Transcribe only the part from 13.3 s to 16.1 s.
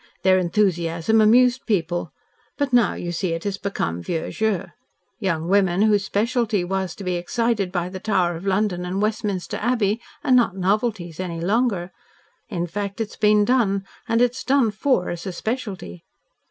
done, and it's done FOR as a specialty.'